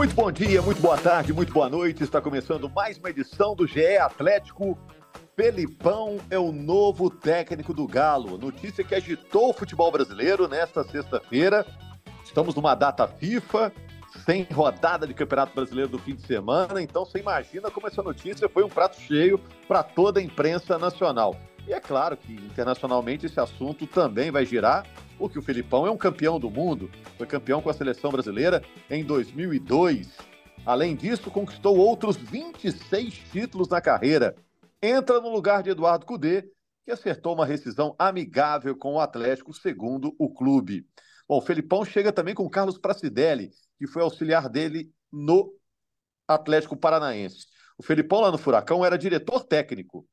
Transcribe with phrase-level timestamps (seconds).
[0.00, 2.02] Muito bom dia, muito boa tarde, muito boa noite.
[2.02, 4.78] Está começando mais uma edição do GE Atlético.
[5.40, 8.36] Felipão é o novo técnico do Galo.
[8.36, 11.64] Notícia que agitou o futebol brasileiro nesta sexta-feira.
[12.22, 13.72] Estamos numa data FIFA,
[14.26, 16.82] sem rodada de Campeonato Brasileiro do fim de semana.
[16.82, 21.34] Então você imagina como essa notícia foi um prato cheio para toda a imprensa nacional.
[21.66, 24.84] E é claro que internacionalmente esse assunto também vai girar
[25.16, 29.02] porque o Filipão é um campeão do mundo, foi campeão com a seleção brasileira em
[29.02, 30.18] 2002.
[30.66, 34.36] Além disso, conquistou outros 26 títulos na carreira.
[34.82, 36.50] Entra no lugar de Eduardo Cudê,
[36.84, 40.86] que acertou uma rescisão amigável com o Atlético, segundo o clube.
[41.28, 45.54] Bom, o Felipão chega também com Carlos Pracidelli, que foi auxiliar dele no
[46.26, 47.46] Atlético Paranaense.
[47.76, 50.08] O Felipão lá no Furacão era diretor técnico.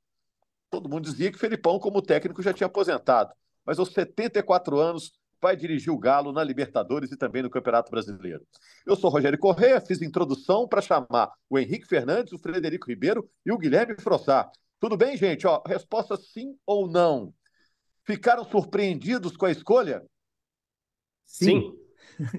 [0.70, 3.34] Todo mundo dizia que o Felipão, como técnico, já tinha aposentado
[3.68, 8.48] mas aos 74 anos vai dirigir o Galo na Libertadores e também no Campeonato Brasileiro.
[8.86, 13.52] Eu sou Rogério Correia, fiz introdução para chamar o Henrique Fernandes, o Frederico Ribeiro e
[13.52, 14.50] o Guilherme Frossar.
[14.80, 15.48] Tudo bem, gente?
[15.48, 17.34] Ó, resposta sim ou não.
[18.04, 20.04] Ficaram surpreendidos com a escolha?
[21.26, 21.74] Sim.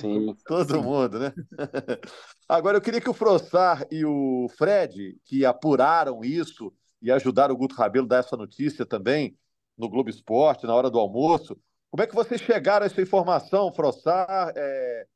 [0.01, 0.35] Sim.
[0.47, 0.81] Todo sim.
[0.81, 1.33] mundo, né?
[2.49, 6.73] Agora eu queria que o Frossar e o Fred, que apuraram isso
[7.03, 9.37] e ajudaram o Guto Rabelo a dar essa notícia também,
[9.77, 11.57] no Globo Esporte, na hora do almoço.
[11.91, 15.07] Como é que vocês chegaram a essa informação, Frossar é,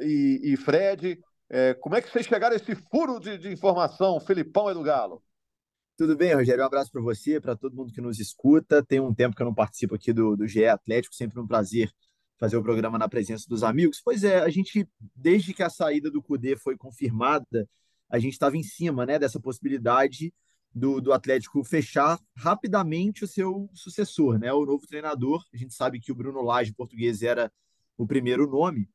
[0.00, 1.20] e, e, Fred?
[1.48, 4.82] É, como é que vocês chegaram a esse furo de, de informação, Felipão e do
[4.82, 5.22] Galo?
[5.96, 6.62] Tudo bem, Rogério?
[6.62, 8.84] Um abraço para você, para todo mundo que nos escuta.
[8.84, 11.90] Tem um tempo que eu não participo aqui do, do GE Atlético, sempre um prazer
[12.38, 14.02] fazer o programa na presença dos amigos.
[14.04, 17.66] Pois é, a gente, desde que a saída do CUDE foi confirmada,
[18.10, 20.34] a gente estava em cima né, dessa possibilidade
[20.70, 24.52] do, do Atlético fechar rapidamente o seu sucessor, né?
[24.52, 25.42] O novo treinador.
[25.54, 27.50] A gente sabe que o Bruno Lage, português, era
[27.96, 28.86] o primeiro nome.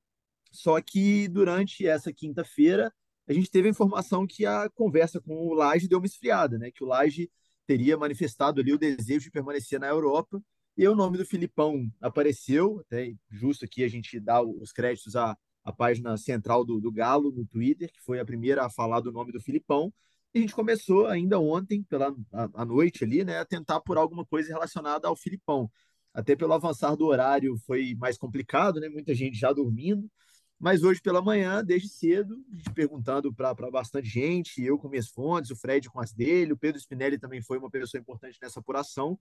[0.52, 2.94] Só que durante essa quinta-feira,
[3.32, 6.70] a gente teve a informação que a conversa com o Lage deu uma esfriada, né?
[6.70, 7.32] Que o Lage
[7.66, 10.42] teria manifestado ali o desejo de permanecer na Europa.
[10.76, 15.38] E o nome do Filipão apareceu, até justo aqui a gente dá os créditos à,
[15.64, 19.14] à página central do, do Galo no Twitter, que foi a primeira a falar do
[19.14, 19.94] nome do Filipão.
[20.34, 23.98] E a gente começou ainda ontem, pela a, a noite ali, né, a tentar por
[23.98, 25.72] alguma coisa relacionada ao Filipão.
[26.14, 28.90] Até pelo avançar do horário foi mais complicado, né?
[28.90, 30.12] Muita gente já dormindo.
[30.62, 32.38] Mas hoje pela manhã, desde cedo,
[32.76, 36.80] perguntando para bastante gente, eu com minhas fontes, o Fred com as dele, o Pedro
[36.80, 39.20] Spinelli também foi uma pessoa importante nessa apuração.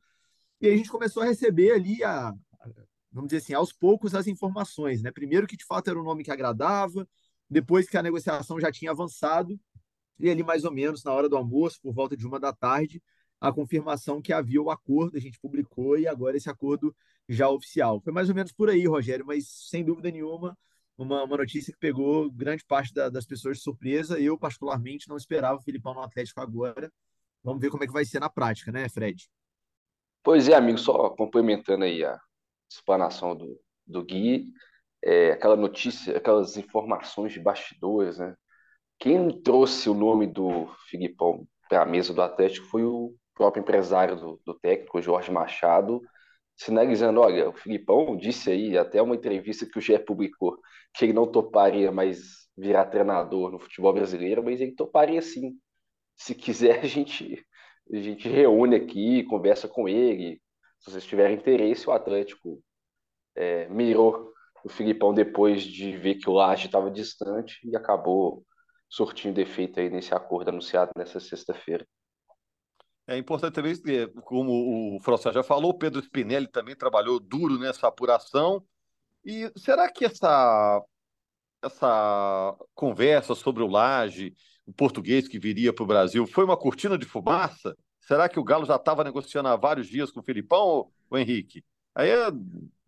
[0.61, 2.35] E a gente começou a receber ali, a,
[3.11, 5.01] vamos dizer assim, aos poucos as informações.
[5.01, 5.11] Né?
[5.11, 7.09] Primeiro que de fato era um nome que agradava,
[7.49, 9.59] depois que a negociação já tinha avançado,
[10.19, 13.03] e ali mais ou menos na hora do almoço, por volta de uma da tarde,
[13.41, 16.95] a confirmação que havia o acordo, a gente publicou e agora esse acordo
[17.27, 17.99] já oficial.
[18.03, 20.55] Foi mais ou menos por aí, Rogério, mas sem dúvida nenhuma,
[21.03, 24.21] uma, uma notícia que pegou grande parte da, das pessoas de surpresa.
[24.21, 26.93] Eu, particularmente, não esperava o Filipão no Atlético agora.
[27.43, 29.29] Vamos ver como é que vai ser na prática, né, Fred?
[30.23, 32.19] Pois é, amigo, só complementando aí a
[32.71, 34.53] explanação do, do Gui,
[35.03, 38.37] é, aquela notícia, aquelas informações de bastidores, né?
[38.99, 44.17] Quem trouxe o nome do Filipão para a mesa do Atlético foi o próprio empresário
[44.17, 46.03] do, do técnico, Jorge Machado,
[46.61, 50.59] sinalizando: olha, o Filipão disse aí, até uma entrevista que o GE publicou,
[50.95, 55.59] que ele não toparia mais virar treinador no futebol brasileiro, mas ele toparia sim.
[56.17, 57.45] Se quiser, a gente,
[57.93, 60.41] a gente reúne aqui, conversa com ele.
[60.81, 62.63] Se vocês tiverem interesse, o Atlético
[63.35, 64.31] é, mirou
[64.65, 68.45] o Filipão depois de ver que o Laje estava distante e acabou
[68.89, 71.87] surtindo efeito aí nesse acordo anunciado nessa sexta-feira.
[73.07, 73.75] É importante também,
[74.23, 78.65] como o Frossá já falou, o Pedro Spinelli também trabalhou duro nessa apuração.
[79.25, 80.83] E será que essa,
[81.63, 84.33] essa conversa sobre o Laje,
[84.65, 87.77] o português que viria para o Brasil, foi uma cortina de fumaça?
[88.01, 91.65] Será que o Galo já estava negociando há vários dias com o Filipão ou Henrique?
[91.95, 92.31] Aí é,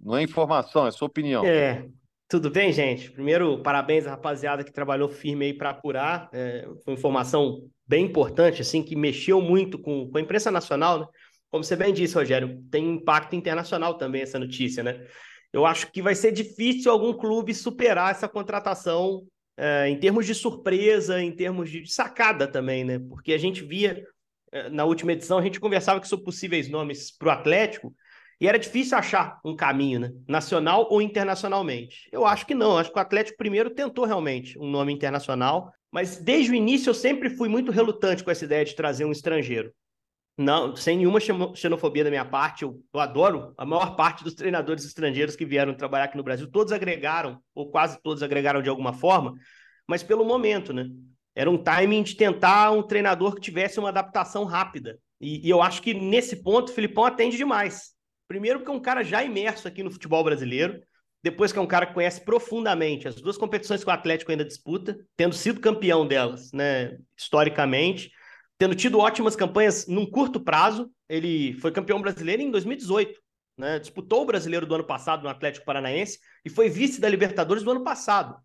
[0.00, 1.44] não é informação, é sua opinião.
[1.44, 1.88] É,
[2.29, 3.11] tudo bem, gente?
[3.11, 6.31] Primeiro, parabéns à rapaziada que trabalhou firme aí para apurar.
[6.32, 11.06] É, foi informação bem importante, assim, que mexeu muito com, com a imprensa nacional, né?
[11.50, 15.06] Como você bem disse, Rogério, tem impacto internacional também essa notícia, né?
[15.53, 19.27] Eu acho que vai ser difícil algum clube superar essa contratação
[19.59, 22.99] é, em termos de surpresa, em termos de sacada também, né?
[22.99, 24.03] Porque a gente via
[24.50, 27.94] eh, na última edição a gente conversava sobre possíveis nomes para o Atlético
[28.41, 30.12] e era difícil achar um caminho, né?
[30.27, 32.09] Nacional ou internacionalmente.
[32.11, 32.79] Eu acho que não.
[32.79, 36.94] Acho que o Atlético primeiro tentou realmente um nome internacional, mas desde o início eu
[36.94, 39.73] sempre fui muito relutante com essa ideia de trazer um estrangeiro.
[40.39, 41.21] Não, sem nenhuma
[41.55, 45.75] xenofobia da minha parte, eu, eu, adoro a maior parte dos treinadores estrangeiros que vieram
[45.75, 49.35] trabalhar aqui no Brasil, todos agregaram, ou quase todos agregaram de alguma forma,
[49.87, 50.89] mas pelo momento, né?
[51.35, 54.99] Era um timing de tentar um treinador que tivesse uma adaptação rápida.
[55.21, 57.93] E, e eu acho que nesse ponto o Filipão atende demais.
[58.27, 60.81] Primeiro, porque é um cara já imerso aqui no futebol brasileiro,
[61.23, 64.45] depois que é um cara que conhece profundamente as duas competições que o Atlético ainda
[64.45, 68.11] disputa, tendo sido campeão delas, né, historicamente
[68.63, 70.89] tendo tido ótimas campanhas num curto prazo.
[71.09, 73.21] Ele foi campeão brasileiro em 2018,
[73.59, 73.81] né?
[73.81, 77.73] Disputou o brasileiro do ano passado no Atlético Paranaense e foi vice da Libertadores do
[77.73, 78.37] ano passado.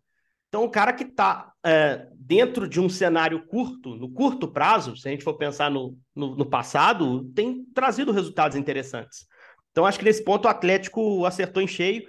[0.48, 5.06] Então, o cara que está é, dentro de um cenário curto, no curto prazo, se
[5.06, 9.24] a gente for pensar no, no, no, passado, tem trazido resultados interessantes.
[9.70, 12.02] Então, acho que nesse ponto o Atlético acertou em cheio.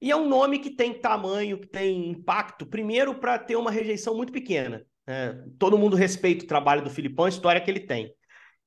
[0.00, 4.16] E é um nome que tem tamanho, que tem impacto, primeiro para ter uma rejeição
[4.16, 4.84] muito pequena.
[5.06, 8.12] É, todo mundo respeita o trabalho do Filipão, a história que ele tem.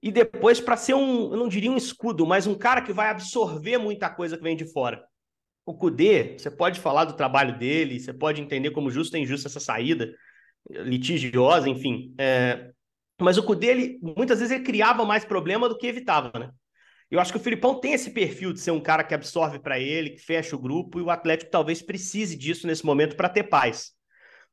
[0.02, 3.10] E depois, para ser um, eu não diria um escudo, mas um cara que vai
[3.10, 5.04] absorver muita coisa que vem de fora.
[5.64, 9.48] O Cudê, você pode falar do trabalho dele, você pode entender como justa ou injusta
[9.48, 10.12] essa saída,
[10.70, 12.16] litigiosa, enfim.
[12.18, 12.72] É,
[13.22, 16.50] mas o Cudê, ele, muitas vezes, ele criava mais problema do que evitava, né?
[17.12, 19.78] Eu acho que o Filipão tem esse perfil de ser um cara que absorve para
[19.78, 23.44] ele, que fecha o grupo, e o Atlético talvez precise disso nesse momento para ter
[23.44, 23.92] paz.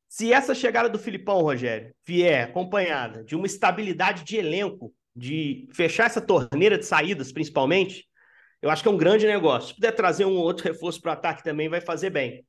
[0.09, 6.07] Se essa chegada do Filipão, Rogério, vier acompanhada de uma estabilidade de elenco, de fechar
[6.07, 8.09] essa torneira de saídas, principalmente,
[8.61, 9.69] eu acho que é um grande negócio.
[9.69, 12.45] Se puder trazer um outro reforço para o ataque também, vai fazer bem.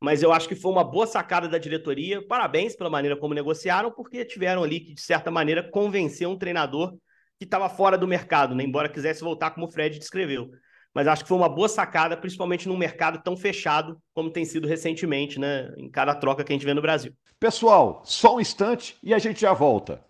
[0.00, 2.24] Mas eu acho que foi uma boa sacada da diretoria.
[2.24, 6.96] Parabéns pela maneira como negociaram, porque tiveram ali que, de certa maneira, convencer um treinador
[7.42, 8.64] que estava fora do mercado, né?
[8.64, 10.50] embora quisesse voltar como o Fred descreveu
[10.94, 14.68] mas acho que foi uma boa sacada, principalmente num mercado tão fechado como tem sido
[14.68, 17.14] recentemente, né, em cada troca que a gente vê no Brasil.
[17.40, 20.04] Pessoal, só um instante e a gente já volta.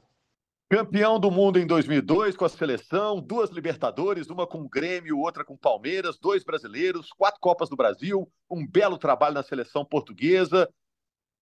[0.69, 5.45] Campeão do mundo em 2002 com a seleção, duas Libertadores, uma com o Grêmio, outra
[5.45, 10.69] com o Palmeiras, dois brasileiros, quatro Copas do Brasil, um belo trabalho na seleção portuguesa.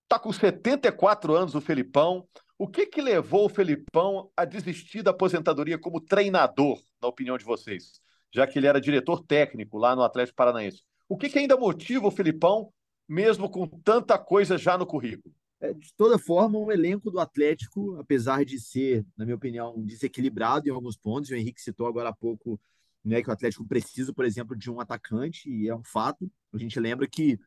[0.09, 2.27] Tá com 74 anos o Felipão.
[2.61, 7.45] O que que levou o Felipão a desistir da aposentadoria como treinador, na opinião de
[7.45, 8.01] vocês?
[8.33, 10.83] já que ele era diretor técnico lá no Atlético Paranaense.
[11.09, 12.73] O que, que ainda motiva o Filipão,
[13.09, 15.35] mesmo com tanta coisa já no currículo?
[15.61, 20.69] É, de toda forma, um elenco do Atlético, apesar de ser, na minha opinião, desequilibrado
[20.69, 22.59] em alguns pontos, o Henrique citou agora há pouco
[23.05, 26.31] né, que o Atlético precisa, por exemplo, de um atacante, e é um fato.
[26.53, 27.39] A gente lembra que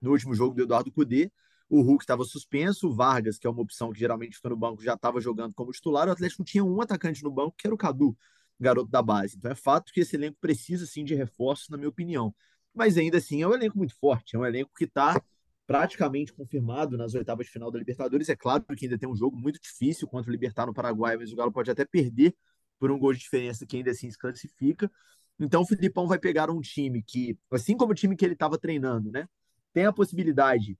[0.00, 1.32] no último jogo do Eduardo Cudê,
[1.68, 4.82] o Hulk estava suspenso, o Vargas, que é uma opção que geralmente fica no banco,
[4.82, 7.78] já estava jogando como titular, o Atlético tinha um atacante no banco, que era o
[7.78, 8.16] Cadu
[8.58, 9.36] garoto da base.
[9.36, 12.34] Então é fato que esse elenco precisa sim de reforços, na minha opinião.
[12.74, 15.20] Mas ainda assim é um elenco muito forte, é um elenco que está
[15.66, 18.28] praticamente confirmado nas oitavas de final da Libertadores.
[18.28, 21.32] É claro que ainda tem um jogo muito difícil contra o Libertar no Paraguai, mas
[21.32, 22.34] o Galo pode até perder
[22.78, 24.90] por um gol de diferença que ainda assim se classifica.
[25.40, 28.58] Então o Filipão vai pegar um time que, assim como o time que ele estava
[28.58, 29.28] treinando, né,
[29.72, 30.78] tem a possibilidade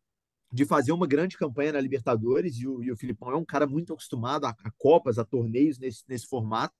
[0.50, 3.66] de fazer uma grande campanha na Libertadores, e o, e o Filipão é um cara
[3.66, 6.75] muito acostumado a, a Copas, a torneios nesse, nesse formato.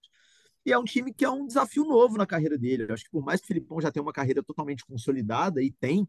[0.65, 2.87] E é um time que é um desafio novo na carreira dele.
[2.89, 5.71] Eu acho que por mais que o Filipão já tenha uma carreira totalmente consolidada, e
[5.71, 6.09] tem,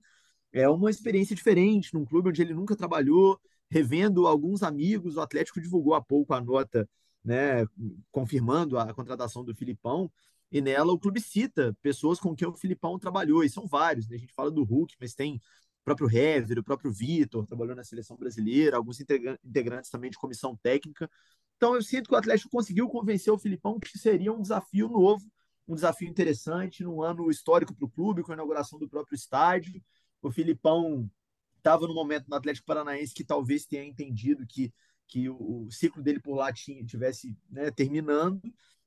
[0.51, 3.39] é uma experiência diferente num clube onde ele nunca trabalhou,
[3.69, 5.15] revendo alguns amigos.
[5.15, 6.89] O Atlético divulgou há pouco a nota,
[7.23, 7.65] né,
[8.11, 10.11] confirmando a contratação do Filipão.
[10.51, 14.07] E nela o clube cita pessoas com quem o Filipão trabalhou, e são vários.
[14.07, 14.15] Né?
[14.15, 15.39] A gente fala do Hulk, mas tem
[15.87, 21.09] próprio Hever, o próprio Vitor, trabalhou na seleção brasileira, alguns integrantes também de comissão técnica.
[21.55, 25.25] Então eu sinto que o Atlético conseguiu convencer o Filipão que seria um desafio novo,
[25.65, 29.81] um desafio interessante, num ano histórico para o clube, com a inauguração do próprio estádio.
[30.21, 31.09] O Filipão
[31.55, 34.73] estava no momento no Atlético Paranaense que talvez tenha entendido que,
[35.07, 38.41] que o, ciclo dele por lá tinha, tivesse né, terminando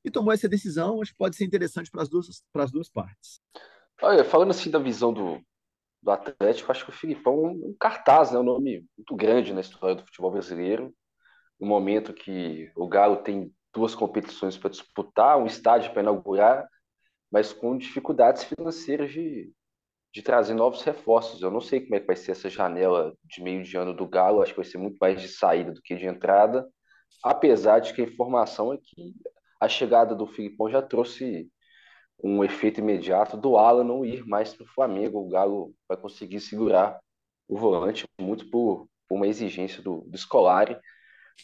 [0.05, 1.01] e tomou essa decisão.
[1.01, 3.41] Acho que pode ser interessante para as duas, para as duas partes.
[4.03, 5.43] Olha, falando assim da visão do,
[6.01, 9.61] do Atlético, acho que o Filipão é um cartaz, né, um nome muito grande na
[9.61, 10.93] história do futebol brasileiro
[11.61, 16.67] no momento que o Galo tem duas competições para disputar, um estádio para inaugurar,
[17.31, 19.53] mas com dificuldades financeiras de,
[20.11, 21.41] de trazer novos reforços.
[21.41, 24.09] Eu não sei como é que vai ser essa janela de meio de ano do
[24.09, 26.67] Galo, acho que vai ser muito mais de saída do que de entrada,
[27.23, 29.13] apesar de que a informação é que
[29.59, 31.47] a chegada do Filipão já trouxe
[32.23, 35.19] um efeito imediato do Alan não ir mais para o Flamengo.
[35.19, 36.99] O Galo vai conseguir segurar
[37.47, 40.77] o volante muito por, por uma exigência do, do Scolari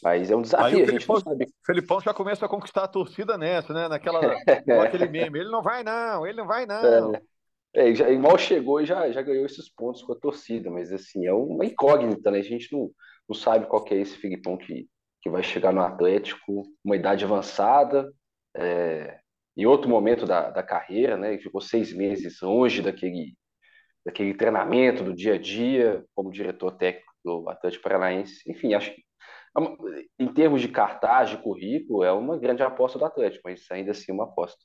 [0.03, 1.47] Mas é um desafio, o a gente Felipão, não sabe.
[1.65, 3.87] Felipão já começa a conquistar a torcida nessa, né?
[3.87, 4.21] Naquela,
[4.65, 5.39] com aquele meme.
[5.39, 7.13] Ele não vai, não, ele não vai, não.
[7.75, 11.27] É, já, mal chegou e já, já ganhou esses pontos com a torcida, mas assim,
[11.27, 12.39] é uma incógnita, né?
[12.39, 12.89] A gente não,
[13.27, 14.87] não sabe qual que é esse Filipão que,
[15.21, 18.11] que vai chegar no Atlético, uma idade avançada,
[18.55, 19.16] é,
[19.57, 21.37] em outro momento da, da carreira, né?
[21.39, 23.35] Ficou seis meses longe daquele,
[24.05, 28.49] daquele treinamento do dia a dia, como diretor técnico do Atlético Paranaense.
[28.49, 29.01] Enfim, acho que
[30.19, 34.11] em termos de cartaz, de currículo, é uma grande aposta do Atlético, mas ainda assim
[34.11, 34.63] uma aposta.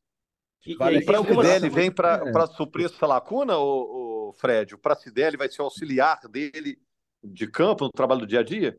[0.66, 2.46] E, vale, e o Pracidelli vem para é.
[2.48, 4.74] suprir essa lacuna, o, o Fred?
[4.74, 6.76] O Pracidelli vai ser o auxiliar dele
[7.24, 8.78] de campo no trabalho do dia a dia?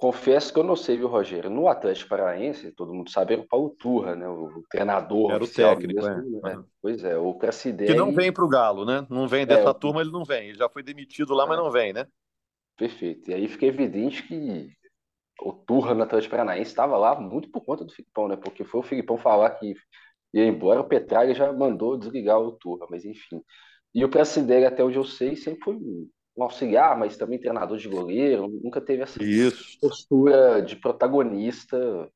[0.00, 1.50] Confesso que eu não sei, viu, Rogério?
[1.50, 4.26] No Atlético Paranaense, todo mundo sabe, era o Paulo Turra, né?
[4.26, 5.30] O treinador.
[5.30, 6.56] Era o técnico, mesmo, é.
[6.56, 6.64] Né?
[6.80, 7.92] Pois é, o Pracidelli...
[7.92, 9.06] Que não vem para o Galo, né?
[9.10, 10.48] Não vem dessa é, turma, ele não vem.
[10.48, 12.06] Ele já foi demitido lá, mas não vem, né?
[12.78, 13.30] Perfeito.
[13.30, 14.70] E aí fica evidente que
[15.42, 18.36] o Turra no Atlético Paranaense estava lá muito por conta do Filipão, né?
[18.36, 19.74] Porque foi o Filipão falar que
[20.32, 23.42] ia embora, o Petralha já mandou desligar o Turra, mas enfim.
[23.94, 26.08] E o Pracidelli, até onde eu sei, sempre foi um
[26.44, 29.78] auxiliar, mas também treinador de goleiro, nunca teve essa Isso.
[29.80, 32.10] postura de protagonista,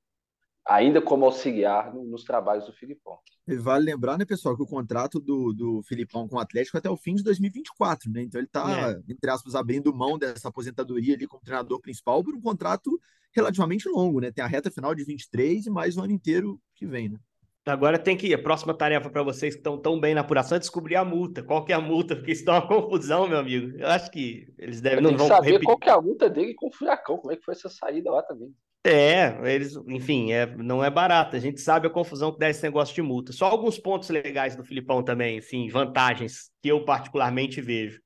[0.67, 3.19] ainda como auxiliar nos trabalhos do Filipão.
[3.47, 6.79] E vale lembrar, né, pessoal, que o contrato do, do Filipão com o Atlético é
[6.79, 8.23] até o fim de 2024, né?
[8.23, 9.03] Então ele está, é.
[9.13, 12.99] entre aspas, abrindo mão dessa aposentadoria ali como treinador principal por um contrato
[13.33, 14.31] relativamente longo, né?
[14.31, 17.19] Tem a reta final de 23 e mais um ano inteiro que vem, né?
[17.67, 18.35] Agora tem que ir.
[18.35, 21.43] A próxima tarefa para vocês que estão tão bem na apuração é descobrir a multa.
[21.43, 22.15] Qual que é a multa?
[22.15, 23.77] Porque isso dá uma confusão, meu amigo.
[23.79, 25.03] Eu acho que eles devem.
[25.03, 25.67] não vão saber repetir.
[25.67, 27.17] qual que é a multa dele com o Furacão.
[27.17, 28.55] Como é que foi essa saída lá também?
[28.87, 31.37] É, eles, enfim, é, não é barato.
[31.37, 33.33] A gente sabe a confusão que dá esse negócio de multa.
[33.33, 37.99] Só alguns pontos legais do Filipão também, enfim, vantagens que eu particularmente vejo.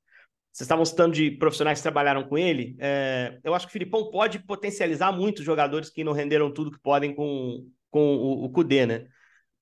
[0.53, 2.77] Vocês estavam citando de profissionais que trabalharam com ele.
[2.79, 6.81] É, eu acho que o Filipão pode potencializar muitos jogadores que não renderam tudo que
[6.81, 9.07] podem com, com o, o Cudê, né?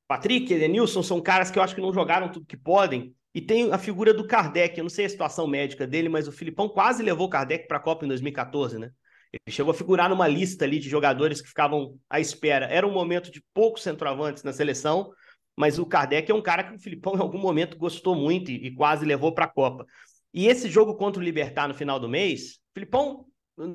[0.09, 3.15] Patrick, Edenilson são caras que eu acho que não jogaram tudo que podem.
[3.35, 4.79] E tem a figura do Kardec.
[4.79, 7.77] Eu não sei a situação médica dele, mas o Filipão quase levou o Kardec para
[7.77, 8.91] a Copa em 2014, né?
[9.33, 12.67] Ele chegou a figurar numa lista ali de jogadores que ficavam à espera.
[12.67, 15.11] Era um momento de poucos centroavantes na seleção,
[15.57, 18.67] mas o Kardec é um cara que o Filipão em algum momento gostou muito e,
[18.67, 19.85] e quase levou para a Copa.
[20.33, 23.27] E esse jogo contra o Libertar no final do mês, o Filipão,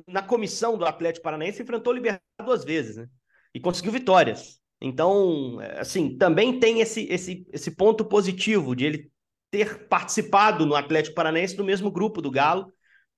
[0.06, 3.06] na comissão do Atlético Paranaense, enfrentou o Libertar duas vezes, né?
[3.54, 4.61] E conseguiu vitórias.
[4.84, 9.12] Então, assim, também tem esse, esse, esse ponto positivo de ele
[9.48, 12.66] ter participado no Atlético Paranaense do mesmo grupo do Galo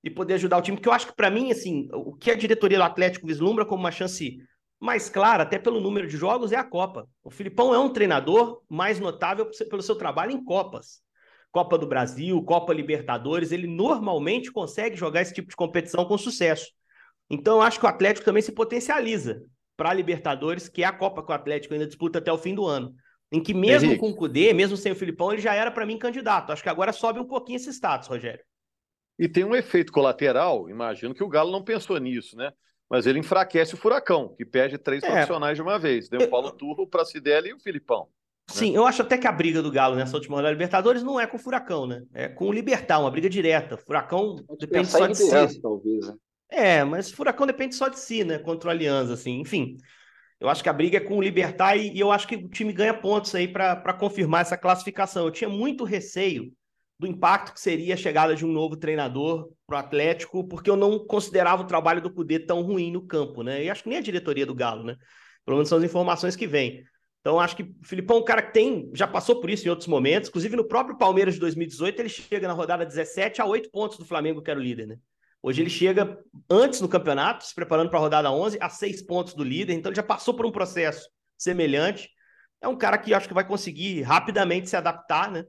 [0.03, 2.35] e poder ajudar o time, que eu acho que para mim, assim, o que a
[2.35, 4.37] diretoria do Atlético vislumbra como uma chance
[4.79, 7.09] mais clara, até pelo número de jogos, é a Copa.
[7.23, 11.01] O Filipão é um treinador mais notável pelo seu trabalho em Copas.
[11.51, 16.67] Copa do Brasil, Copa Libertadores, ele normalmente consegue jogar esse tipo de competição com sucesso.
[17.27, 19.41] Então, eu acho que o Atlético também se potencializa
[19.75, 22.55] para a Libertadores, que é a Copa que o Atlético ainda disputa até o fim
[22.55, 22.93] do ano.
[23.31, 23.99] Em que mesmo Henrique.
[23.99, 26.51] com o Cudê, mesmo sem o Filipão, ele já era para mim candidato.
[26.51, 28.43] Acho que agora sobe um pouquinho esse status, Rogério.
[29.17, 32.51] E tem um efeito colateral, imagino que o Galo não pensou nisso, né?
[32.89, 35.09] Mas ele enfraquece o Furacão, que perde três é.
[35.09, 36.07] profissionais de uma vez.
[36.07, 38.01] Tem o Paulo Turro, o Pracidelli e o Filipão.
[38.01, 38.55] Né?
[38.55, 41.19] Sim, eu acho até que a briga do Galo nessa última rodada da Libertadores não
[41.19, 42.03] é com o Furacão, né?
[42.13, 43.75] É com o Libertar, uma briga direta.
[43.75, 45.61] Furacão depende só de si.
[45.61, 46.15] Talvez, né?
[46.49, 48.37] É, mas Furacão depende só de si, né?
[48.39, 49.39] Contra o Aliança, assim.
[49.39, 49.77] Enfim,
[50.39, 52.49] eu acho que a briga é com o Libertar e, e eu acho que o
[52.49, 55.25] time ganha pontos aí para confirmar essa classificação.
[55.25, 56.53] Eu tinha muito receio
[56.97, 60.77] do impacto que seria a chegada de um novo treinador para o Atlético, porque eu
[60.77, 63.63] não considerava o trabalho do Cudê tão ruim no campo, né?
[63.63, 64.95] E acho que nem a diretoria do Galo, né?
[65.45, 66.83] Pelo menos são as informações que vêm.
[67.19, 69.69] Então, acho que o Filipão é um cara que tem, já passou por isso em
[69.69, 73.71] outros momentos, inclusive no próprio Palmeiras de 2018, ele chega na rodada 17 a 8
[73.71, 74.97] pontos do Flamengo, que era o líder, né?
[75.45, 76.17] Hoje ele chega
[76.49, 79.91] antes no campeonato, se preparando para a rodada 11, a seis pontos do líder, então
[79.91, 82.09] ele já passou por um processo semelhante.
[82.59, 85.45] É um cara que acho que vai conseguir rapidamente se adaptar, né?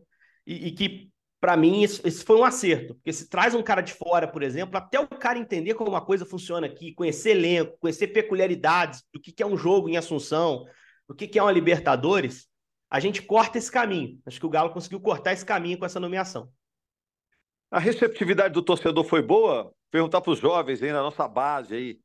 [0.47, 1.11] E, e que,
[1.41, 4.43] para mim, isso, isso, foi um acerto, porque se traz um cara de fora, por
[4.43, 9.19] exemplo, até o cara entender como uma coisa funciona aqui, conhecer elenco, conhecer peculiaridades do
[9.19, 10.67] que, que é um jogo em Assunção,
[11.09, 12.49] do que, que é uma Libertadores,
[12.91, 14.21] a gente corta esse caminho.
[14.27, 16.53] Acho que o Galo conseguiu cortar esse caminho com essa nomeação.
[17.71, 19.73] A receptividade do torcedor foi boa?
[19.97, 21.99] Perguntar para os jovens aí na nossa base aí.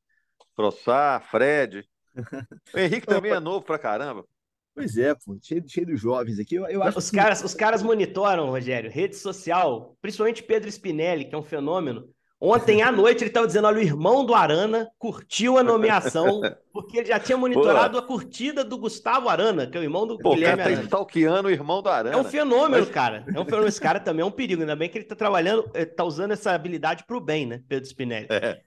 [0.55, 1.85] Frossar, Fred.
[2.73, 4.25] O Henrique também é novo pra caramba.
[4.73, 6.55] Pois é, pô, cheio, cheio de jovens aqui.
[6.55, 7.17] Eu, eu acho os, que...
[7.17, 12.09] caras, os caras monitoram, Rogério, rede social, principalmente Pedro Spinelli, que é um fenômeno.
[12.43, 16.41] Ontem à noite ele estava dizendo: olha, o irmão do Arana curtiu a nomeação,
[16.73, 18.03] porque ele já tinha monitorado Pô.
[18.03, 21.49] a curtida do Gustavo Arana, que é o irmão do Pô, Guilherme cara tá stalkeando
[21.49, 22.15] o irmão do Arana.
[22.15, 22.89] É um fenômeno, Mas...
[22.89, 23.23] cara.
[23.27, 23.67] É um fenômeno.
[23.67, 24.61] Esse cara também é um perigo.
[24.61, 27.61] Ainda bem que ele está trabalhando, está eh, usando essa habilidade para o bem, né,
[27.69, 28.25] Pedro Spinelli?
[28.31, 28.59] É.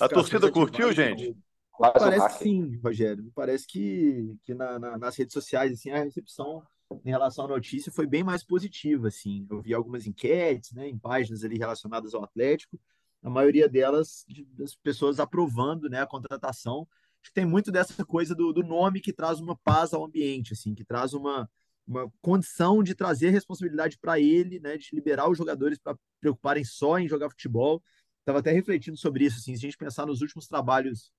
[0.00, 1.36] A torcida curtiu, gente?
[1.72, 3.24] Quase parece um que sim, Rogério.
[3.24, 6.62] Me parece que, que na, na, nas redes sociais assim, a recepção
[7.04, 9.08] em relação à notícia foi bem mais positiva.
[9.08, 9.44] Assim.
[9.50, 12.78] Eu vi algumas enquetes né, em páginas ali relacionadas ao Atlético,
[13.22, 14.24] a maioria delas
[14.56, 16.86] das pessoas aprovando né, a contratação.
[17.20, 20.52] Acho que tem muito dessa coisa do, do nome que traz uma paz ao ambiente,
[20.52, 21.50] assim, que traz uma,
[21.86, 26.98] uma condição de trazer responsabilidade para ele, né, de liberar os jogadores para preocuparem só
[26.98, 27.82] em jogar futebol.
[28.20, 31.12] Estava até refletindo sobre isso, assim, se a gente pensar nos últimos trabalhos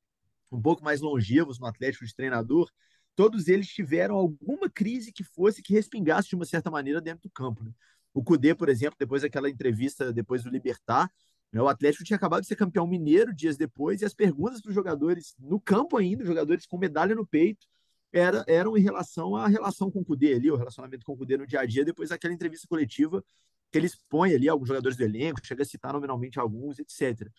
[0.52, 2.70] um pouco mais longevos no Atlético de treinador,
[3.16, 7.30] todos eles tiveram alguma crise que fosse que respingasse de uma certa maneira dentro do
[7.30, 7.64] campo.
[7.64, 7.72] Né?
[8.14, 11.12] O Cudê, por exemplo, depois daquela entrevista depois do Libertar,
[11.54, 14.76] o Atlético tinha acabado de ser campeão mineiro dias depois, e as perguntas para os
[14.76, 17.66] jogadores no campo ainda, jogadores com medalha no peito,
[18.12, 21.38] era, eram em relação à relação com o Cudê ali, o relacionamento com o Cudê
[21.38, 23.24] no dia a dia, depois daquela entrevista coletiva
[23.72, 27.30] que ele expõe ali alguns jogadores do elenco, chega a citar nominalmente alguns, etc.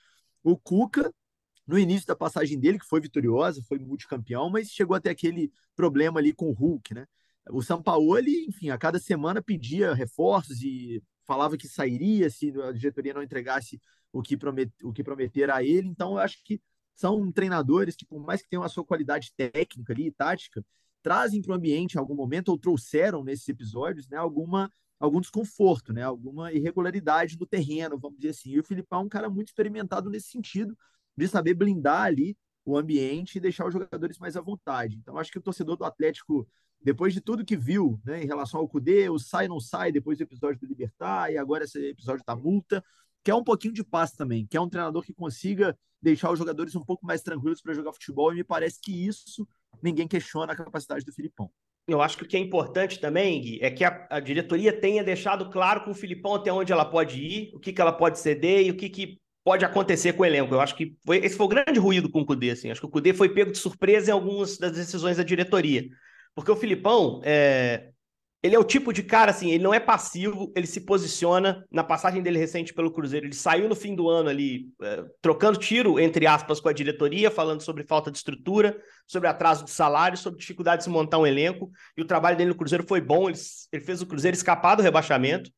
[0.42, 1.12] O Cuca,
[1.66, 6.20] no início da passagem dele, que foi vitoriosa, foi multicampeão, mas chegou até aquele problema
[6.20, 7.06] ali com o Hulk, né?
[7.50, 13.14] O Sampaoli, enfim, a cada semana pedia reforços e falava que sairia se a diretoria
[13.14, 13.80] não entregasse
[14.12, 15.88] o que, promet, o que prometer a ele.
[15.88, 16.60] Então, eu acho que
[16.94, 20.64] são treinadores que, por mais que tenham a sua qualidade técnica ali e tática,
[21.02, 25.92] trazem para o ambiente em algum momento, ou trouxeram nesses episódios, né, alguma, algum desconforto,
[25.92, 28.50] né, alguma irregularidade no terreno, vamos dizer assim.
[28.50, 30.76] E o Filipão é um cara muito experimentado nesse sentido,
[31.16, 34.96] de saber blindar ali o ambiente e deixar os jogadores mais à vontade.
[34.96, 36.46] Então, acho que o torcedor do Atlético,
[36.82, 40.18] depois de tudo que viu né, em relação ao Cudê, o sai não sai depois
[40.18, 42.84] do episódio do Libertar e agora esse episódio da multa,
[43.24, 46.84] quer um pouquinho de paz também, quer um treinador que consiga deixar os jogadores um
[46.84, 49.46] pouco mais tranquilos para jogar futebol, e me parece que isso
[49.82, 51.50] ninguém questiona a capacidade do Filipão.
[51.86, 55.02] Eu acho que o que é importante também, Gui, é que a, a diretoria tenha
[55.02, 58.18] deixado claro com o Filipão até onde ela pode ir, o que, que ela pode
[58.18, 60.54] ceder e o que, que pode acontecer com o elenco.
[60.54, 62.50] Eu acho que foi, esse foi o grande ruído com o Cudê.
[62.50, 62.70] Assim.
[62.70, 65.88] Acho que o Cudê foi pego de surpresa em algumas das decisões da diretoria.
[66.34, 67.89] Porque o Filipão, é,
[68.42, 71.64] ele é o tipo de cara, assim, ele não é passivo, ele se posiciona.
[71.70, 75.58] Na passagem dele recente pelo Cruzeiro, ele saiu no fim do ano ali, é, trocando
[75.58, 80.17] tiro, entre aspas, com a diretoria, falando sobre falta de estrutura, sobre atraso de salário,
[80.17, 81.71] sobre dificuldade de montar um elenco.
[81.97, 83.38] E o trabalho dele no Cruzeiro foi bom, ele,
[83.73, 85.50] ele fez o Cruzeiro escapar do rebaixamento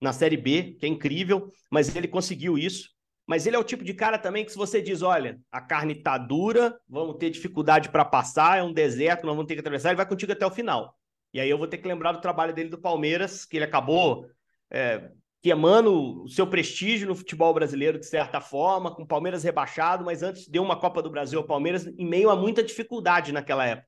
[0.00, 2.90] na Série B, que é incrível, mas ele conseguiu isso.
[3.26, 5.94] Mas ele é o tipo de cara também que, se você diz, olha, a carne
[5.94, 9.90] tá dura, vamos ter dificuldade para passar, é um deserto, nós vamos ter que atravessar,
[9.90, 10.97] ele vai contigo até o final.
[11.38, 14.26] E aí eu vou ter que lembrar do trabalho dele do Palmeiras, que ele acabou
[14.72, 15.08] é,
[15.40, 20.24] queimando o seu prestígio no futebol brasileiro, de certa forma, com o Palmeiras rebaixado, mas
[20.24, 23.86] antes deu uma Copa do Brasil ao Palmeiras em meio a muita dificuldade naquela época.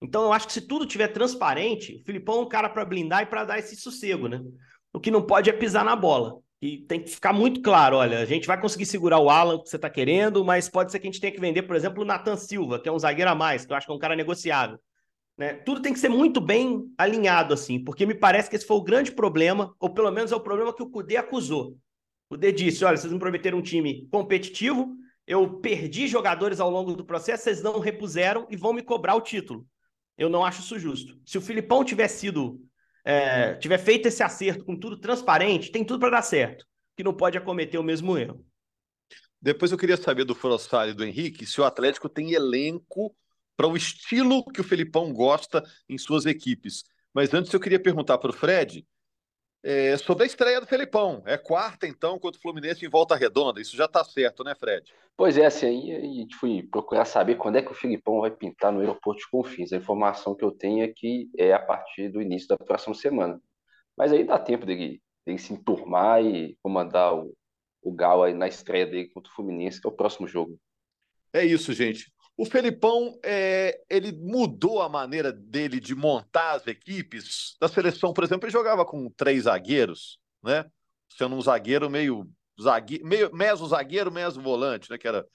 [0.00, 3.24] Então eu acho que se tudo tiver transparente, o Filipão é um cara para blindar
[3.24, 4.40] e para dar esse sossego, né?
[4.92, 6.38] O que não pode é pisar na bola.
[6.62, 9.68] E tem que ficar muito claro, olha, a gente vai conseguir segurar o Alan que
[9.68, 12.06] você está querendo, mas pode ser que a gente tenha que vender, por exemplo, o
[12.06, 14.14] Nathan Silva, que é um zagueiro a mais, que eu acho que é um cara
[14.14, 14.78] negociável.
[15.38, 15.54] Né?
[15.54, 18.82] Tudo tem que ser muito bem alinhado, assim, porque me parece que esse foi o
[18.82, 21.78] grande problema, ou pelo menos é o problema que o Cudê acusou.
[22.28, 26.92] O Cudê disse: olha, vocês me prometeram um time competitivo, eu perdi jogadores ao longo
[26.94, 29.64] do processo, vocês não repuseram e vão me cobrar o título.
[30.16, 31.16] Eu não acho isso justo.
[31.24, 32.60] Se o Filipão tivesse sido,
[33.04, 37.14] é, tiver feito esse acerto com tudo transparente, tem tudo para dar certo, que não
[37.14, 38.44] pode acometer o mesmo erro.
[39.40, 43.14] Depois eu queria saber do Frossari e do Henrique se o Atlético tem elenco
[43.58, 46.84] para o estilo que o Felipão gosta em suas equipes.
[47.12, 48.86] Mas antes eu queria perguntar para o Fred
[49.64, 51.24] é, sobre a estreia do Felipão.
[51.26, 53.60] É quarta, então, contra o Fluminense em volta redonda.
[53.60, 54.94] Isso já está certo, né, Fred?
[55.16, 58.30] Pois é, assim, aí a gente foi procurar saber quando é que o Felipão vai
[58.30, 59.72] pintar no aeroporto de Confins.
[59.72, 63.40] A informação que eu tenho é que é a partir do início da próxima semana.
[63.96, 67.34] Mas aí dá tempo dele, dele se enturmar e comandar o,
[67.82, 70.56] o Gal aí na estreia dele contra o Fluminense, que é o próximo jogo.
[71.32, 72.12] É isso, gente.
[72.40, 77.56] O Felipão, é, ele mudou a maneira dele de montar as equipes.
[77.60, 80.64] Na seleção, por exemplo, ele jogava com três zagueiros, né?
[81.10, 82.30] Sendo um zagueiro meio,
[82.62, 84.96] zague, meio meso zagueiro, meso volante, né?
[84.96, 85.26] Que era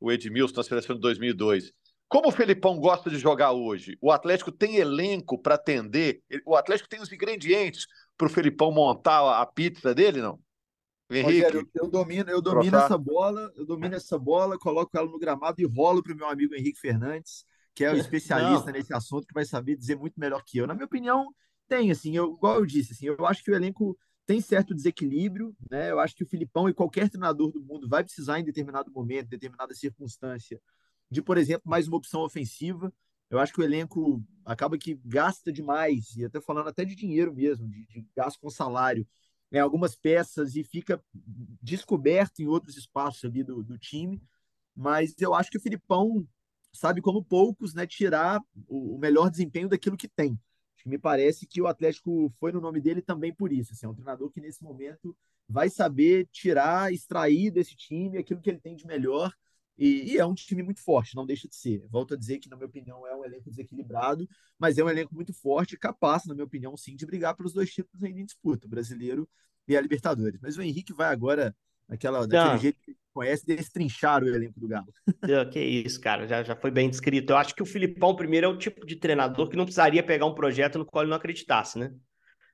[0.00, 1.74] o Edmilson na seleção de 2002.
[2.08, 3.98] Como o Felipão gosta de jogar hoje?
[4.00, 6.22] O Atlético tem elenco para atender?
[6.46, 10.40] O Atlético tem os ingredientes para o Felipão montar a pizza dele, não?
[11.10, 15.18] Henrique, Rogério, eu domino, eu domino essa bola, eu domino essa bola, coloco ela no
[15.18, 17.44] gramado e rolo para o meu amigo Henrique Fernandes,
[17.74, 20.66] que é o especialista nesse assunto, que vai saber dizer muito melhor que eu.
[20.66, 21.34] Na minha opinião,
[21.68, 25.54] tem, assim, eu, igual eu disse, assim, eu acho que o elenco tem certo desequilíbrio,
[25.68, 25.90] né?
[25.90, 29.26] Eu acho que o Filipão e qualquer treinador do mundo vai precisar em determinado momento,
[29.26, 30.60] em determinada circunstância,
[31.10, 32.92] de, por exemplo, mais uma opção ofensiva.
[33.28, 37.34] Eu acho que o elenco acaba que gasta demais, e até falando até de dinheiro
[37.34, 39.06] mesmo, de, de gasto com salário,
[39.50, 41.02] né, algumas peças e fica
[41.62, 44.22] descoberto em outros espaços ali do, do time.
[44.74, 46.26] Mas eu acho que o Filipão
[46.72, 50.38] sabe como poucos, né, tirar o, melhor desempenho daquilo que tem.
[50.74, 53.72] Acho que me parece que o Atlético foi no nome dele também por isso.
[53.72, 55.16] Assim, é um treinador que nesse momento
[55.48, 59.34] vai saber tirar, extrair desse time aquilo que ele tem de melhor.
[59.80, 61.88] E, e, é um time muito forte, não deixa de ser.
[61.88, 65.14] Volto a dizer que, na minha opinião, é um elenco desequilibrado, mas é um elenco
[65.14, 68.66] muito forte, capaz, na minha opinião, sim, de brigar pelos dois títulos ainda em disputa,
[68.66, 69.26] o brasileiro
[69.66, 70.38] e a Libertadores.
[70.42, 71.56] Mas o Henrique vai agora,
[71.88, 74.92] naquela, daquele jeito que conhece, destrinchar o elenco do Galo.
[75.50, 77.32] Que isso, cara, já, já foi bem descrito.
[77.32, 80.26] Eu acho que o Filipão, primeiro, é o tipo de treinador que não precisaria pegar
[80.26, 81.90] um projeto no qual ele não acreditasse, né?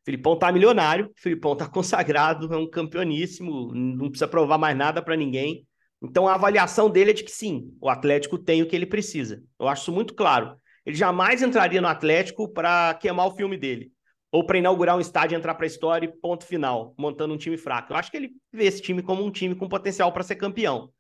[0.05, 5.17] Filipão tá milionário, Filipão tá consagrado, é um campeoníssimo, não precisa provar mais nada para
[5.17, 5.67] ninguém.
[6.03, 9.43] Então a avaliação dele é de que sim, o Atlético tem o que ele precisa.
[9.59, 10.57] Eu acho isso muito claro.
[10.85, 13.91] Ele jamais entraria no Atlético para queimar o filme dele
[14.31, 17.57] ou para inaugurar um estádio, entrar para a história e ponto final, montando um time
[17.57, 17.93] fraco.
[17.93, 20.91] Eu acho que ele vê esse time como um time com potencial para ser campeão.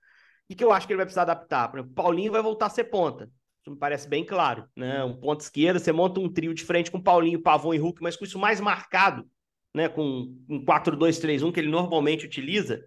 [0.48, 1.68] E que eu acho que ele vai precisar adaptar.
[1.68, 3.30] Por exemplo, Paulinho vai voltar a ser ponta.
[3.61, 5.04] Isso me parece bem claro, né?
[5.04, 8.16] Um ponto esquerda, você monta um trio de frente com Paulinho, Pavão e Hulk, mas
[8.16, 9.28] com isso mais marcado,
[9.74, 9.88] né?
[9.88, 12.82] Com um 4-2-3-1 que ele normalmente utiliza.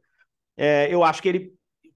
[0.58, 1.54] É, eu acho que ele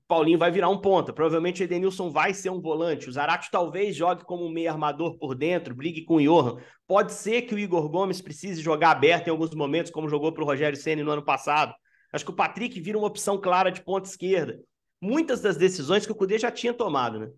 [0.07, 1.13] Paulinho vai virar um ponta.
[1.13, 3.09] Provavelmente o Edenilson vai ser um volante.
[3.09, 6.57] O Zarate talvez jogue como um meio armador por dentro, brigue com o Johan.
[6.87, 10.43] Pode ser que o Igor Gomes precise jogar aberto em alguns momentos, como jogou para
[10.43, 11.73] o Rogério Senna no ano passado.
[12.11, 14.59] Acho que o Patrick vira uma opção clara de ponta esquerda.
[15.01, 17.29] Muitas das decisões que o Cudê já tinha tomado, né?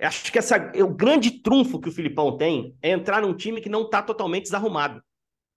[0.00, 3.68] Acho que essa, o grande trunfo que o Filipão tem é entrar num time que
[3.68, 5.02] não está totalmente desarrumado.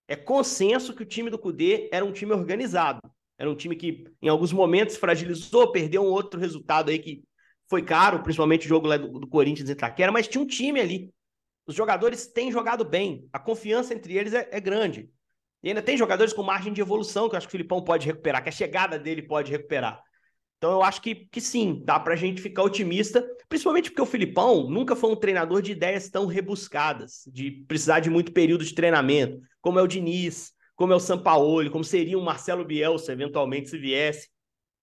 [0.08, 3.00] É consenso que o time do Cudê era um time organizado.
[3.38, 7.24] Era um time que, em alguns momentos, fragilizou, perdeu um outro resultado aí que
[7.68, 10.80] foi caro, principalmente o jogo lá do, do Corinthians em Itaquera, mas tinha um time
[10.80, 11.14] ali.
[11.66, 13.28] Os jogadores têm jogado bem.
[13.32, 15.10] A confiança entre eles é, é grande.
[15.64, 18.06] E ainda tem jogadores com margem de evolução que eu acho que o Filipão pode
[18.06, 20.04] recuperar, que a chegada dele pode recuperar.
[20.58, 24.70] Então eu acho que, que sim, dá pra gente ficar otimista, principalmente porque o Filipão
[24.70, 29.42] nunca foi um treinador de ideias tão rebuscadas, de precisar de muito período de treinamento,
[29.62, 33.78] como é o Diniz, como é o Sampaoli, como seria um Marcelo Bielsa, eventualmente, se
[33.78, 34.30] viesse.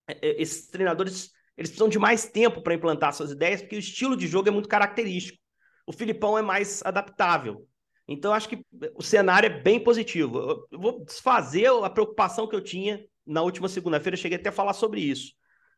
[0.09, 3.81] É, é, esses treinadores, eles precisam de mais tempo para implantar suas ideias, porque o
[3.81, 5.38] estilo de jogo é muito característico.
[5.87, 7.66] O Filipão é mais adaptável.
[8.07, 10.66] Então, acho que o cenário é bem positivo.
[10.70, 14.72] Eu vou desfazer a preocupação que eu tinha na última segunda-feira, cheguei até a falar
[14.72, 15.33] sobre isso.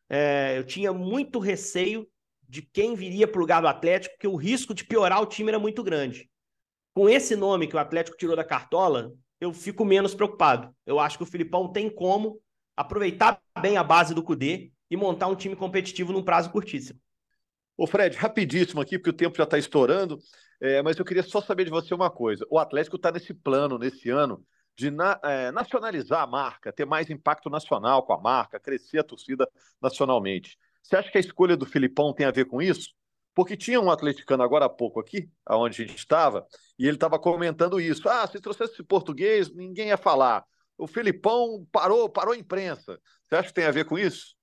[0.09, 2.09] É, eu tinha muito receio
[2.49, 5.51] de quem viria para o lugar do Atlético, porque o risco de piorar o time
[5.51, 6.31] era muito grande.
[6.95, 10.73] Com esse nome que o Atlético tirou da cartola, eu fico menos preocupado.
[10.87, 12.41] Eu acho que o Filipão tem como
[12.77, 17.01] aproveitar bem a base do Cudê e montar um time competitivo num prazo curtíssimo.
[17.77, 20.17] Ô Fred, rapidíssimo aqui, porque o tempo já está estourando,
[20.61, 22.47] é, mas eu queria só saber de você uma coisa.
[22.49, 27.11] O Atlético está nesse plano, nesse ano, de na, é, nacionalizar a marca, ter mais
[27.11, 29.45] impacto nacional com a marca, crescer a torcida
[29.83, 30.57] nacionalmente.
[30.85, 32.91] Você acha que a escolha do Filipão tem a ver com isso?
[33.35, 36.47] Porque tinha um atleticano agora há pouco aqui, aonde a gente estava,
[36.79, 38.09] e ele estava comentando isso.
[38.09, 40.45] Ah, se trouxesse português, ninguém ia falar.
[40.77, 42.99] O Filipão parou, parou a imprensa.
[43.25, 44.35] Você acha que tem a ver com isso?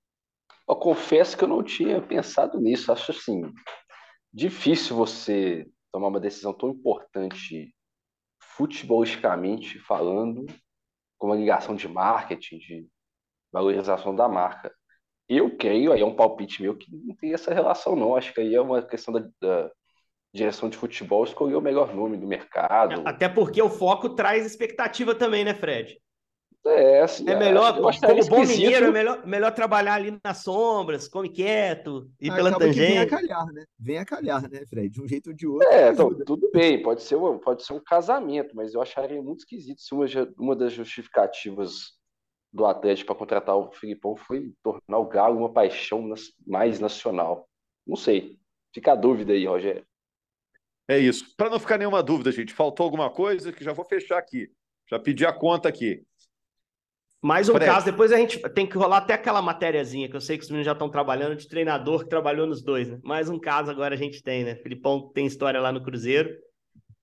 [0.68, 2.92] Eu confesso que eu não tinha pensado nisso.
[2.92, 3.42] Acho assim
[4.32, 7.74] difícil você tomar uma decisão tão importante
[8.38, 10.46] futebolisticamente falando,
[11.18, 12.88] com uma ligação de marketing, de
[13.52, 14.72] valorização da marca.
[15.30, 18.16] Eu creio, aí é um palpite meu, que não tem essa relação, não.
[18.16, 19.70] Acho que aí é uma questão da, da
[20.34, 23.02] direção de futebol escolher o melhor nome do mercado.
[23.04, 26.00] Até porque o foco traz expectativa também, né, Fred?
[26.66, 31.28] É, assim, é melhor, como bom mineiro, é melhor, melhor trabalhar ali nas sombras, come
[31.28, 32.80] quieto, e ah, pela tangente.
[32.80, 33.64] Vem a calhar, né?
[33.78, 34.88] Vem a calhar, né, Fred?
[34.90, 35.68] De um jeito ou de outro.
[35.68, 39.38] É, então, tudo bem, pode ser, um, pode ser um casamento, mas eu acharia muito
[39.38, 40.04] esquisito se uma,
[40.36, 41.99] uma das justificativas
[42.52, 46.12] do Atlético para contratar o Filipão foi tornar o Galo uma paixão
[46.46, 47.48] mais nacional.
[47.86, 48.38] Não sei.
[48.74, 49.84] Fica a dúvida aí, Rogério.
[50.88, 51.34] É isso.
[51.36, 54.50] Para não ficar nenhuma dúvida, gente, faltou alguma coisa que já vou fechar aqui.
[54.88, 56.04] Já pedi a conta aqui.
[57.22, 57.70] Mais um Fred.
[57.70, 60.48] caso, depois a gente tem que rolar até aquela matériazinha, que eu sei que os
[60.48, 62.98] meninos já estão trabalhando, de treinador que trabalhou nos dois, né?
[63.04, 64.56] Mais um caso agora a gente tem, né?
[64.56, 66.34] Filipão tem história lá no Cruzeiro,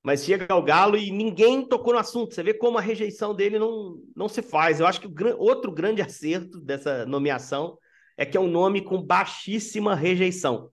[0.08, 2.34] mas chega ao Galo e ninguém tocou no assunto.
[2.34, 4.80] Você vê como a rejeição dele não, não se faz.
[4.80, 7.78] Eu acho que o outro grande acerto dessa nomeação
[8.16, 10.72] é que é um nome com baixíssima rejeição.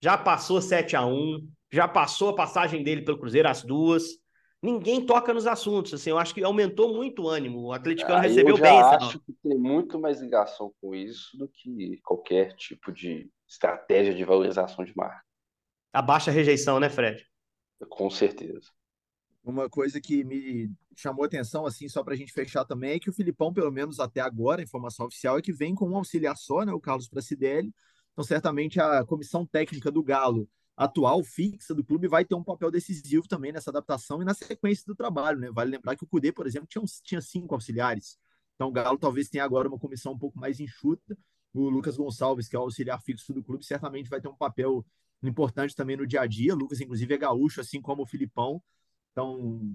[0.00, 4.04] Já passou 7 a 1 já passou a passagem dele pelo Cruzeiro, as duas
[4.62, 5.92] ninguém toca nos assuntos.
[5.92, 7.66] Assim, eu acho que aumentou muito o ânimo.
[7.66, 8.78] O atleticano Aí recebeu eu bem.
[8.78, 14.14] Eu acho que tem muito mais ligação com isso do que qualquer tipo de estratégia
[14.14, 15.24] de valorização de marca.
[15.92, 17.26] A baixa rejeição, né, Fred?
[17.88, 18.70] Com certeza.
[19.44, 23.08] Uma coisa que me chamou atenção, assim, só para a gente fechar também, é que
[23.08, 26.36] o Filipão, pelo menos até agora, a informação oficial é que vem com um auxiliar
[26.36, 27.72] só, né, o Carlos Pracidelli.
[28.12, 32.70] Então, certamente, a comissão técnica do Galo atual fixa do clube vai ter um papel
[32.70, 35.50] decisivo também nessa adaptação e na sequência do trabalho, né?
[35.50, 38.18] Vale lembrar que o Cudê, por exemplo, tinha, tinha cinco auxiliares.
[38.54, 41.16] Então o Galo talvez tenha agora uma comissão um pouco mais enxuta.
[41.54, 44.84] O Lucas Gonçalves, que é o auxiliar fixo do clube, certamente vai ter um papel
[45.22, 46.54] importante também no dia a dia.
[46.54, 48.62] O Lucas, inclusive, é gaúcho, assim como o Filipão.
[49.12, 49.34] Então,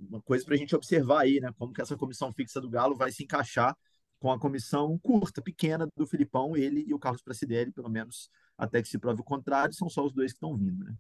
[0.10, 1.52] uma coisa para a gente observar aí, né?
[1.58, 3.76] Como que essa comissão fixa do Galo vai se encaixar
[4.20, 8.80] com a comissão curta, pequena do Filipão, ele e o Carlos Pracidelli, pelo menos até
[8.80, 10.94] que se prove o contrário, são só os dois que estão vindo, né?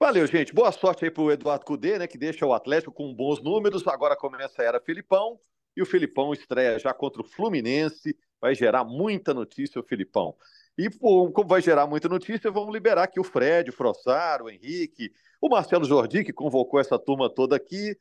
[0.00, 0.52] Valeu, gente.
[0.52, 2.06] Boa sorte aí para o Eduardo Cudê, né?
[2.06, 3.86] Que deixa o Atlético com bons números.
[3.86, 5.40] Agora começa a era Filipão.
[5.74, 8.14] E o Filipão estreia já contra o Fluminense.
[8.38, 10.36] Vai gerar muita notícia o Filipão.
[10.78, 15.10] E como vai gerar muita notícia, vamos liberar aqui o Fred, o Frossar, o Henrique,
[15.40, 17.96] o Marcelo Jordi, que convocou essa turma toda aqui.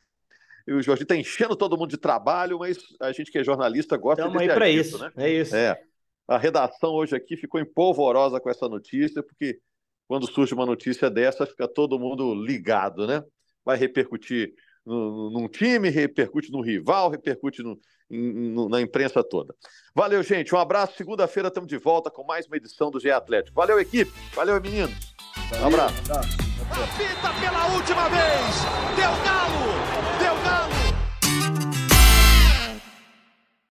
[0.68, 3.96] E o Jordi está enchendo todo mundo de trabalho, mas a gente que é jornalista
[3.96, 5.12] gosta Estamos de aí para isso, né?
[5.16, 5.56] É isso.
[5.56, 5.80] É.
[6.28, 9.60] A redação hoje aqui ficou empolvorosa com essa notícia, porque
[10.08, 13.24] quando surge uma notícia dessa, fica todo mundo ligado, né?
[13.64, 14.54] Vai repercutir
[14.86, 19.56] no, num time, repercute no rival, repercute no, na imprensa toda.
[19.94, 20.54] Valeu, gente.
[20.54, 20.94] Um abraço.
[20.98, 23.56] Segunda-feira estamos de volta com mais uma edição do GE Atlético.
[23.56, 24.12] Valeu, equipe.
[24.34, 25.15] Valeu, meninos.
[25.62, 25.96] Um abraço.
[26.13, 28.96] Apita pela última vez.
[28.96, 29.94] Deu galo.